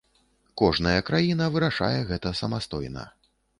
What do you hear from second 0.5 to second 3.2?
Кожная краіна вырашае гэта самастойна.